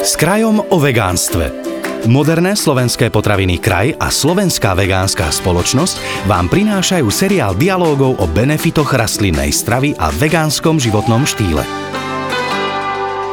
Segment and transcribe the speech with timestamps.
[0.00, 1.52] S krajom o vegánstve.
[2.08, 9.52] Moderné slovenské potraviny Kraj a Slovenská vegánska spoločnosť vám prinášajú seriál dialógov o benefitoch rastlinnej
[9.52, 11.68] stravy a vegánskom životnom štýle.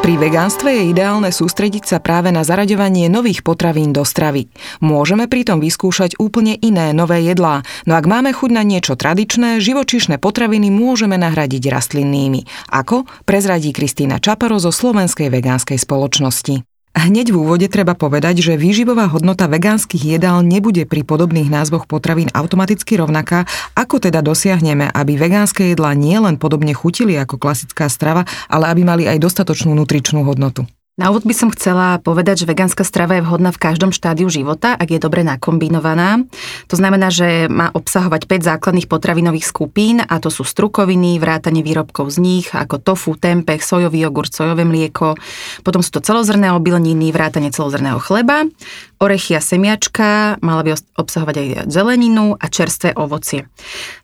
[0.08, 4.48] Pri vegánstve je ideálne sústrediť sa práve na zaraďovanie nových potravín do stravy.
[4.80, 10.16] Môžeme pritom vyskúšať úplne iné nové jedlá, no ak máme chuť na niečo tradičné, živočišné
[10.16, 12.48] potraviny môžeme nahradiť rastlinnými.
[12.72, 13.04] Ako?
[13.28, 16.77] Prezradí Kristýna Čaparo zo Slovenskej vegánskej spoločnosti.
[16.98, 22.26] Hneď v úvode treba povedať, že výživová hodnota vegánskych jedál nebude pri podobných názvoch potravín
[22.34, 23.46] automaticky rovnaká,
[23.78, 28.82] ako teda dosiahneme, aby vegánske jedlá nie len podobne chutili ako klasická strava, ale aby
[28.82, 30.66] mali aj dostatočnú nutričnú hodnotu.
[30.98, 34.74] Na úvod by som chcela povedať, že vegánska strava je vhodná v každom štádiu života,
[34.74, 36.26] ak je dobre nakombinovaná.
[36.66, 42.10] To znamená, že má obsahovať 5 základných potravinových skupín a to sú strukoviny, vrátanie výrobkov
[42.10, 45.14] z nich, ako tofu, tempeh, sojový jogurt, sojové mlieko.
[45.62, 48.50] Potom sú to celozrné obilniny, vrátanie celozrného chleba,
[48.98, 53.46] orechy a semiačka, mala by obsahovať aj zeleninu a čerstvé ovocie.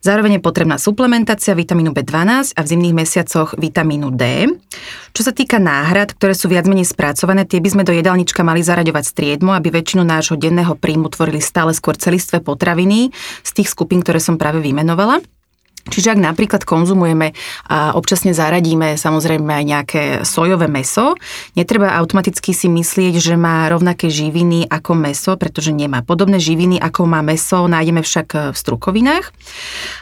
[0.06, 4.54] Zároveň je potrebná suplementácia vitamínu B12 a v zimných mesiacoch vitamínu D.
[5.14, 8.62] Čo sa týka náhrad, ktoré sú viac menej spracované, tie by sme do jedálnička mali
[8.62, 13.14] zaraďovať striedmo, aby väčšinu nášho denného príjmu tvorili stále skôr celistvé potraviny
[13.46, 15.22] z tých skupín, ktoré som práve vymenovala.
[15.84, 17.36] Čiže ak napríklad konzumujeme
[17.68, 21.20] a občasne zaradíme samozrejme aj nejaké sojové meso,
[21.60, 26.00] netreba automaticky si myslieť, že má rovnaké živiny ako meso, pretože nemá.
[26.00, 29.36] Podobné živiny ako má meso nájdeme však v strukovinách.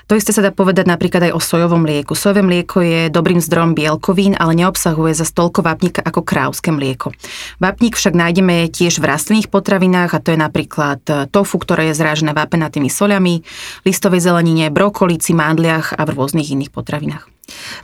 [0.05, 2.13] To isté sa dá povedať napríklad aj o sojovom mlieku.
[2.13, 7.09] Sojové mlieko je dobrým zdrojom bielkovín, ale neobsahuje za stolko vápnika ako krávské mlieko.
[7.57, 11.02] Vápnik však nájdeme tiež v rastlinných potravinách a to je napríklad
[11.33, 13.41] tofu, ktoré je zrážené vápenatými soľami,
[13.81, 17.31] listovej zelenine, brokolici, mandlia olejach a v rôznych iných potravinách.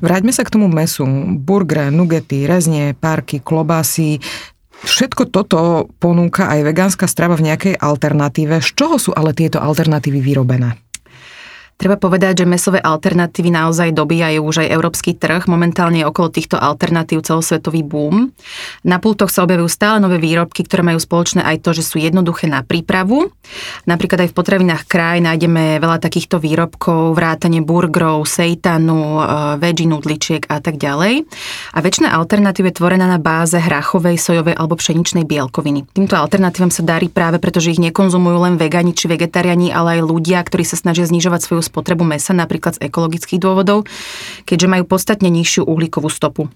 [0.04, 1.08] Vráťme sa k tomu mesu.
[1.40, 4.20] Burgre, nugety, reznie, párky, klobásy.
[4.78, 8.62] Všetko toto ponúka aj vegánska strava v nejakej alternatíve.
[8.62, 10.78] Z čoho sú ale tieto alternatívy vyrobené?
[11.78, 15.46] Treba povedať, že mesové alternatívy naozaj dobíjajú už aj európsky trh.
[15.46, 18.34] Momentálne je okolo týchto alternatív celosvetový boom.
[18.82, 22.50] Na pultoch sa objavujú stále nové výrobky, ktoré majú spoločné aj to, že sú jednoduché
[22.50, 23.30] na prípravu.
[23.86, 29.24] Napríklad aj v potravinách kraj nájdeme veľa takýchto výrobkov, vrátane burgerov, sejtanu, e,
[29.62, 31.30] veggie nudličiek a tak ďalej.
[31.72, 35.94] A väčšina alternatív je tvorená na báze hrachovej, sojovej alebo pšeničnej bielkoviny.
[35.94, 40.10] Týmto alternatívam sa darí práve preto, že ich nekonzumujú len vegani či vegetariani, ale aj
[40.10, 43.84] ľudia, ktorí sa snažia znižovať svoju spotrebu mesa napríklad z ekologických dôvodov,
[44.48, 46.48] keďže majú podstatne nižšiu uhlíkovú stopu.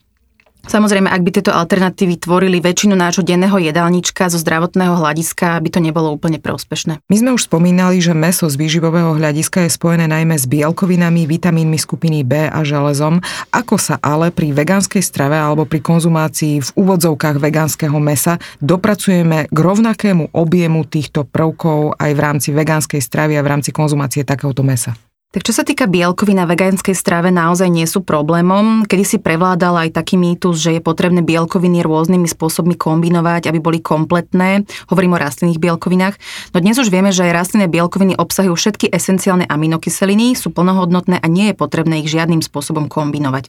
[0.62, 5.80] Samozrejme, ak by tieto alternatívy tvorili väčšinu nášho denného jedálnička zo zdravotného hľadiska, by to
[5.82, 7.02] nebolo úplne prospešné.
[7.10, 11.76] My sme už spomínali, že meso z výživového hľadiska je spojené najmä s bielkovinami, vitamínmi
[11.82, 13.20] skupiny B a železom.
[13.50, 19.58] Ako sa ale pri vegánskej strave alebo pri konzumácii v úvodzovkách vegánskeho mesa dopracujeme k
[19.58, 24.96] rovnakému objemu týchto prvkov aj v rámci vegánskej stravy a v rámci konzumácie takéhoto mesa?
[25.32, 28.84] Tak čo sa týka bielkovy na vegánskej strave naozaj nie sú problémom.
[28.84, 33.80] Kedy si prevládal aj taký mýtus, že je potrebné bielkoviny rôznymi spôsobmi kombinovať, aby boli
[33.80, 34.68] kompletné.
[34.92, 36.20] Hovorím o rastlinných bielkovinách.
[36.52, 41.28] No dnes už vieme, že aj rastlinné bielkoviny obsahujú všetky esenciálne aminokyseliny, sú plnohodnotné a
[41.32, 43.48] nie je potrebné ich žiadnym spôsobom kombinovať.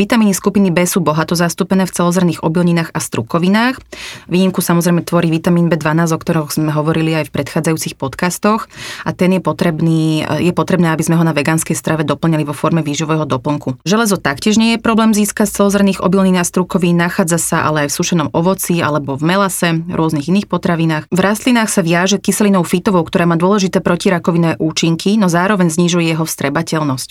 [0.00, 3.76] Vitamíny skupiny B sú bohato zastúpené v celozrných obilninách a strukovinách.
[4.24, 8.72] Výnimku samozrejme tvorí vitamín B12, o ktorom sme hovorili aj v predchádzajúcich podcastoch
[9.04, 12.86] a ten je potrebný, je potrebné, aby sme ho na vegánskej strave doplňali vo forme
[12.86, 13.82] výživového doplnku.
[13.82, 17.88] Železo taktiež nie je problém získať z celozrných obilnín a strukovín, nachádza sa ale aj
[17.90, 21.10] v sušenom ovoci alebo v melase, rôznych iných potravinách.
[21.10, 26.22] V rastlinách sa viaže kyselinou fitovou, ktorá má dôležité protirakovinné účinky, no zároveň znižuje jeho
[26.22, 27.08] vstrebateľnosť.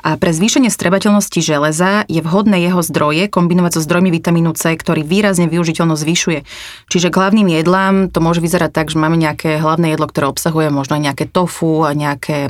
[0.00, 5.04] A pre zvýšenie vstrebateľnosti železa je vhodné jeho zdroje kombinovať so zdrojmi vitamínu C, ktorý
[5.04, 6.38] výrazne využiteľnosť zvyšuje.
[6.88, 10.96] Čiže hlavným jedlám to môže vyzerať tak, že máme nejaké hlavné jedlo, ktoré obsahuje možno
[10.96, 12.48] nejaké tofu a nejaké,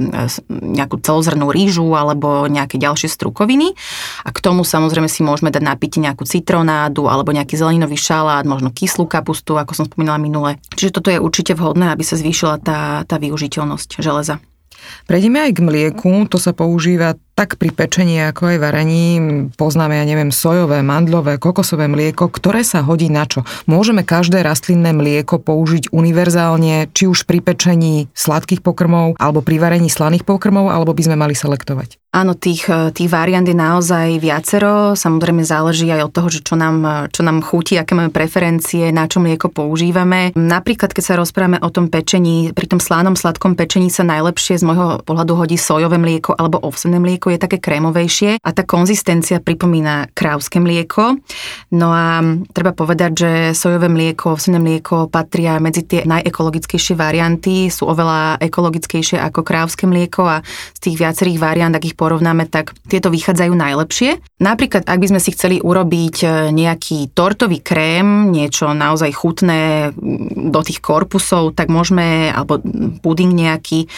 [0.51, 3.73] nejaké nejakú celozrnú rýžu alebo nejaké ďalšie strukoviny.
[4.23, 8.69] A k tomu samozrejme si môžeme dať napiť nejakú citronádu alebo nejaký zeleninový šalát, možno
[8.69, 10.61] kyslú kapustu, ako som spomínala minule.
[10.77, 14.39] Čiže toto je určite vhodné, aby sa zvýšila tá, tá využiteľnosť železa.
[15.09, 19.07] Prejdeme aj k mlieku, to sa používa tak pri pečení, ako aj varení
[19.59, 23.43] poznáme, ja neviem, sojové, mandlové, kokosové mlieko, ktoré sa hodí na čo.
[23.67, 29.91] Môžeme každé rastlinné mlieko použiť univerzálne, či už pri pečení sladkých pokrmov, alebo pri varení
[29.91, 31.99] slaných pokrmov, alebo by sme mali selektovať.
[32.15, 34.95] Áno, tých, tých variant je naozaj viacero.
[34.95, 39.11] Samozrejme záleží aj od toho, že čo nám, čo nám chutí, aké máme preferencie, na
[39.11, 40.31] čo mlieko používame.
[40.39, 44.63] Napríklad, keď sa rozprávame o tom pečení, pri tom slánom sladkom pečení sa najlepšie z
[44.63, 49.41] môjho pohľadu hodí sojové mlieko alebo ovsené mlieko mlieko je také krémovejšie a tá konzistencia
[49.41, 51.17] pripomína krávské mlieko.
[51.73, 52.21] No a
[52.53, 59.17] treba povedať, že sojové mlieko, ovsené mlieko patria medzi tie najekologickejšie varianty, sú oveľa ekologickejšie
[59.17, 60.37] ako krávské mlieko a
[60.77, 64.21] z tých viacerých variant, ak ich porovnáme, tak tieto vychádzajú najlepšie.
[64.45, 69.95] Napríklad, ak by sme si chceli urobiť e, nejaký tortový krém, niečo naozaj chutné
[70.53, 72.61] do tých korpusov, tak môžeme, alebo
[73.01, 73.89] puding nejaký, e,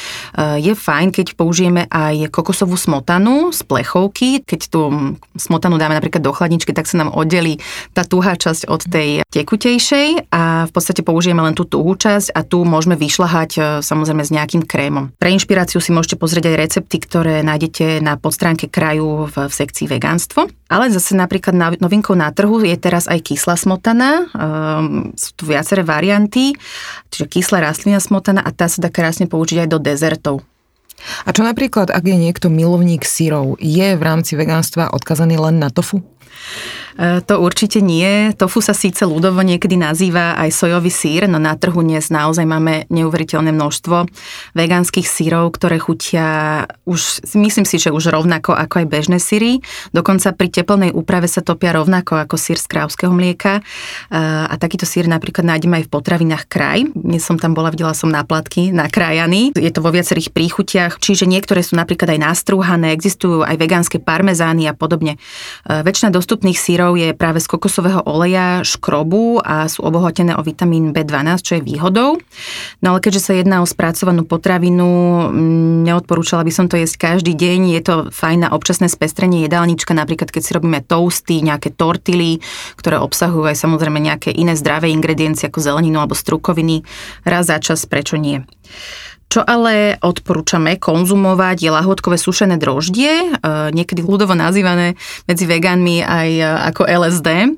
[0.63, 3.16] je fajn, keď použijeme aj kokosovú smotanu
[3.51, 4.45] z plechovky.
[4.45, 7.59] Keď tú smotanu dáme napríklad do chladničky, tak sa nám oddelí
[7.97, 12.41] tá tuhá časť od tej tekutejšej a v podstate použijeme len tú tuhú časť a
[12.45, 15.13] tu môžeme vyšľahať e, samozrejme s nejakým krémom.
[15.17, 19.87] Pre inšpiráciu si môžete pozrieť aj recepty, ktoré nájdete na podstránke kraju v, v sekcii
[19.89, 20.49] vegánstvo.
[20.67, 24.27] Ale zase napríklad novinkou na trhu je teraz aj kyslá smotana.
[24.35, 26.59] Um, sú tu viaceré varianty,
[27.15, 30.43] čiže kyslá rastlina smotana a tá sa dá krásne použiť aj do dezertov.
[31.25, 35.69] A čo napríklad, ak je niekto milovník syrov, je v rámci vegánstva odkazaný len na
[35.69, 36.03] tofu?
[36.97, 38.33] E, to určite nie.
[38.33, 42.89] Tofu sa síce ľudovo niekedy nazýva aj sojový sír, no na trhu dnes naozaj máme
[42.89, 44.09] neuveriteľné množstvo
[44.57, 49.61] vegánskych sírov, ktoré chutia už, myslím si, že už rovnako ako aj bežné síry.
[49.93, 53.61] Dokonca pri teplnej úprave sa topia rovnako ako sír z krávského mlieka.
[53.61, 53.63] E,
[54.49, 56.89] a takýto sír napríklad nájdeme aj v potravinách kraj.
[56.97, 59.53] Dnes som tam bola, videla som náplatky na krajany.
[59.53, 64.65] Je to vo viacerých príchutiach, čiže niektoré sú napríklad aj nastrúhané, existujú aj vegánske parmezány
[64.65, 65.21] a podobne.
[65.69, 70.93] E, väčšina dostupných sírov je práve z kokosového oleja, škrobu a sú obohotené o vitamín
[70.93, 72.21] B12, čo je výhodou.
[72.85, 74.85] No ale keďže sa jedná o spracovanú potravinu,
[75.33, 77.73] mm, neodporúčala by som to jesť každý deň.
[77.73, 82.45] Je to fajn na občasné spestrenie jedálnička, napríklad keď si robíme toasty, nejaké tortily,
[82.77, 86.85] ktoré obsahujú aj samozrejme nejaké iné zdravé ingrediencie ako zeleninu alebo strukoviny.
[87.25, 88.45] Raz za čas, prečo nie?
[89.27, 93.29] Čo ale odporúčame konzumovať je lahôdkové sušené droždie, e,
[93.75, 94.95] niekedy ľudovo nazývané
[95.27, 97.29] medzi vegánmi aj e, ako LSD.
[97.35, 97.49] E,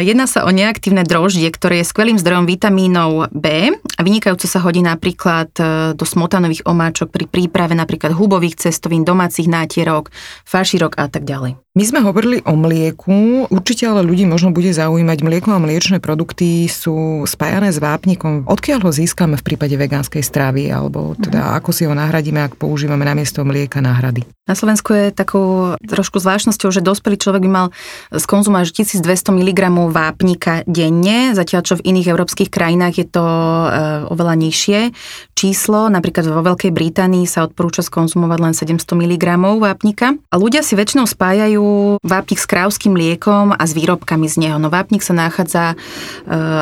[0.00, 4.80] jedná sa o neaktívne droždie, ktoré je skvelým zdrojom vitamínov B a vynikajúco sa hodí
[4.80, 5.52] napríklad
[5.92, 10.08] do smotanových omáčok pri príprave napríklad hubových cestovín, domácich nátierok,
[10.48, 11.60] fašírok a tak ďalej.
[11.70, 16.66] My sme hovorili o mlieku, určite ale ľudí možno bude zaujímať, mlieko a mliečne produkty
[16.66, 18.42] sú spájané s vápnikom.
[18.50, 23.06] Odkiaľ ho získame v prípade vegánskej stravy, alebo teda ako si ho nahradíme, ak používame
[23.06, 24.26] namiesto mlieka náhrady?
[24.50, 27.66] Na Slovensku je takou trošku zvláštnosťou, že dospelý človek by mal
[28.10, 29.60] skonzumovať 1200 mg
[29.94, 33.68] vápnika denne, zatiaľ čo v iných európskych krajinách je to e,
[34.10, 34.90] oveľa nižšie
[35.38, 35.86] číslo.
[35.86, 39.24] Napríklad vo Veľkej Británii sa odporúča skonzumovať len 700 mg
[39.62, 40.18] vápnika.
[40.18, 41.59] A ľudia si väčšinou spájajú
[42.00, 44.56] vápnik s krávským mliekom a s výrobkami z neho.
[44.58, 45.76] No vápnik sa nachádza e,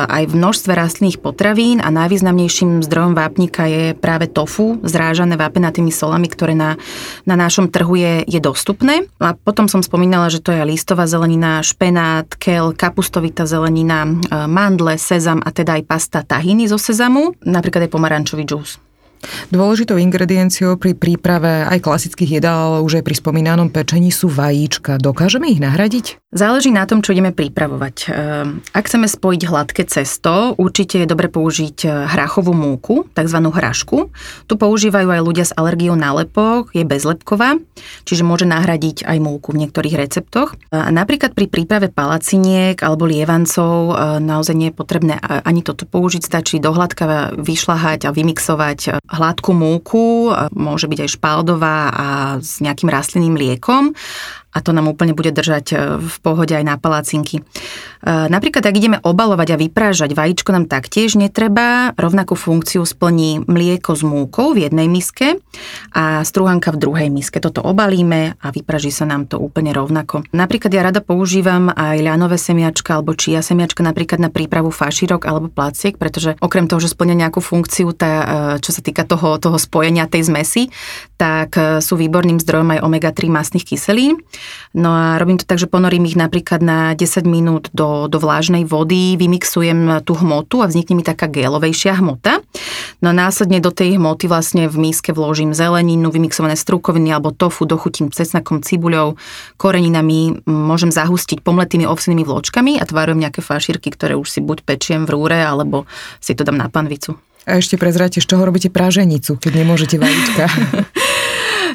[0.05, 6.27] aj v množstve rastlinných potravín a najvýznamnejším zdrojom vápnika je práve tofu, zrážané vápenatými solami,
[6.27, 6.75] ktoré na,
[7.23, 9.07] na našom trhu je, je dostupné.
[9.23, 14.09] A potom som spomínala, že to je listová zelenina, špenát, kel, kapustovitá zelenina, e,
[14.49, 18.88] mandle, sezam a teda aj pasta tahiny zo sezamu, napríklad aj pomarančový džús.
[19.49, 25.01] Dôležitou ingredienciou pri príprave aj klasických jedál, už aj pri spomínanom pečení sú vajíčka.
[25.01, 26.19] Dokážeme ich nahradiť?
[26.29, 27.95] Záleží na tom, čo ideme pripravovať.
[28.05, 33.39] Ehm, ak chceme spojiť hladké cesto, určite je dobre použiť e, hrachovú múku, tzv.
[33.49, 34.13] hrašku.
[34.45, 37.57] Tu používajú aj ľudia s alergiou na lepok, je bezlepková,
[38.05, 40.53] čiže môže nahradiť aj múku v niektorých receptoch.
[40.69, 46.21] A napríklad pri príprave palaciniek alebo lievancov e, naozaj nie je potrebné ani toto použiť,
[46.21, 52.61] stačí do hladka vyšľahať a vymixovať e, hladkú múku, môže byť aj špaldová a s
[52.61, 53.97] nejakým rastlinným liekom
[54.49, 57.37] a to nám úplne bude držať e, v pohode aj na palacinky.
[57.39, 57.43] E,
[58.05, 61.93] napríklad, ak ideme obalovať a vyprážať, vajíčko nám taktiež netreba.
[61.93, 65.37] Rovnakú funkciu splní mlieko s múkou v jednej miske
[65.93, 67.37] a strúhanka v druhej miske.
[67.37, 70.25] Toto obalíme a vypraží sa nám to úplne rovnako.
[70.33, 75.53] Napríklad ja rada používam aj ľanové semiačka alebo čia semiačka napríklad na prípravu fašírok alebo
[75.53, 78.25] placiek, pretože okrem toho, že splňa nejakú funkciu, tá, e,
[78.65, 80.73] čo sa týka toho, toho spojenia tej zmesi,
[81.19, 81.53] tak
[81.83, 84.23] sú výborným zdrojom aj omega-3 masných kyselín.
[84.77, 88.69] No a robím to tak, že ponorím ich napríklad na 10 minút do, do vlážnej
[88.69, 92.45] vody, vymixujem tú hmotu a vznikne mi taká gelovejšia hmota.
[93.01, 97.65] No a následne do tej hmoty vlastne v míske vložím zeleninu, vymixované strukoviny alebo tofu,
[97.65, 99.17] dochutím cesnakom, cibuľou,
[99.57, 105.09] koreninami, môžem zahustiť pomletými ovsenými vločkami a tvárujem nejaké fašírky, ktoré už si buď pečiem
[105.09, 105.89] v rúre, alebo
[106.21, 107.17] si to dám na panvicu.
[107.49, 110.45] A ešte prezráte, z čoho robíte praženicu, keď nemôžete vajíčka.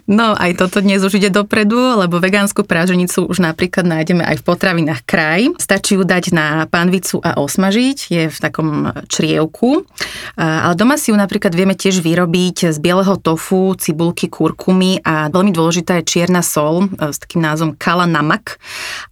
[0.05, 4.45] No aj toto dnes už ide dopredu, lebo vegánsku práženicu už napríklad nájdeme aj v
[4.45, 5.49] potravinách kraj.
[5.57, 9.89] Stačí ju dať na pánvicu a osmažiť, je v takom črievku.
[10.37, 15.57] Ale doma si ju napríklad vieme tiež vyrobiť z bieleho tofu, cibulky, kurkumy a veľmi
[15.57, 18.61] dôležitá je čierna sol e, s takým názvom kala namak.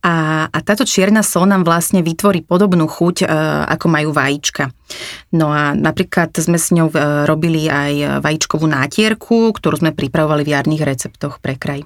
[0.04, 3.26] A, a táto čierna sol nám vlastne vytvorí podobnú chuť, e,
[3.64, 4.68] ako majú vajíčka.
[5.32, 10.52] No a napríklad sme s ňou e, robili aj vajíčkovú nátierku, ktorú sme pripravovali v
[10.52, 11.83] jarných receptoch pre kraj.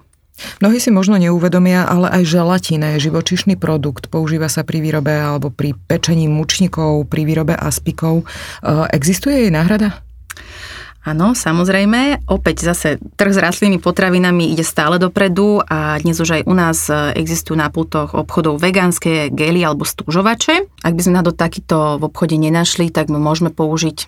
[0.60, 4.12] Mnohí si možno neuvedomia, ale aj želatina je živočišný produkt.
[4.12, 8.20] Používa sa pri výrobe alebo pri pečení mučníkov, pri výrobe aspikov.
[8.20, 8.24] E,
[8.92, 10.05] existuje jej náhrada?
[11.06, 12.26] Áno, samozrejme.
[12.26, 16.90] Opäť zase trh s rastlinnými potravinami ide stále dopredu a dnes už aj u nás
[16.90, 20.66] e, existujú na pultoch obchodov vegánske gely alebo stúžovače.
[20.82, 23.98] Ak by sme na to takýto v obchode nenašli, tak môžeme použiť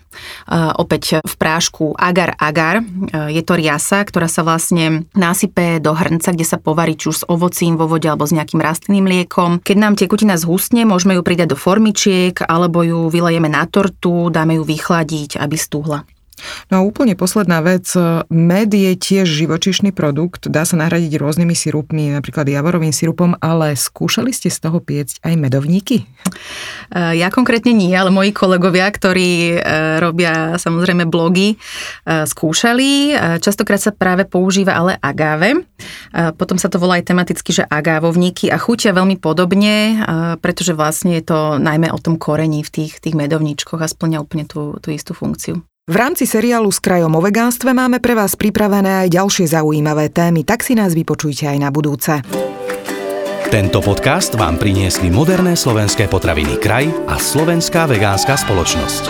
[0.51, 2.83] uh, opäť v prášku agar-agar.
[2.83, 7.17] Uh, je to riasa, ktorá sa vlastne nasype do hrnca, kde sa povarí či už
[7.23, 9.63] s ovocím vo vode alebo s nejakým rastlinným liekom.
[9.63, 14.59] Keď nám tekutina zhustne, môžeme ju pridať do formičiek alebo ju vylejeme na tortu, dáme
[14.59, 16.03] ju vychladiť, aby stúhla.
[16.69, 17.91] No a úplne posledná vec.
[18.29, 24.31] Med je tiež živočišný produkt, dá sa nahradiť rôznymi sirupmi, napríklad javorovým sirupom, ale skúšali
[24.35, 26.05] ste z toho piecť aj medovníky?
[26.93, 29.57] Ja konkrétne nie, ale moji kolegovia, ktorí e,
[30.01, 31.57] robia samozrejme blogy, e,
[32.25, 33.13] skúšali.
[33.41, 35.65] Častokrát sa práve používa ale agáve.
[36.41, 40.03] Potom sa to volá aj tematicky, že agávovníky a chutia veľmi podobne,
[40.43, 44.45] pretože vlastne je to najmä o tom korení v tých, tých medovníčkoch a splňa úplne
[44.49, 45.63] tú, tú istú funkciu.
[45.89, 50.45] V rámci seriálu s krajom o vegánstve máme pre vás pripravené aj ďalšie zaujímavé témy,
[50.45, 52.21] tak si nás vypočujte aj na budúce.
[53.49, 59.09] Tento podcast vám priniesli moderné slovenské potraviny Kraj a Slovenská vegánska spoločnosť.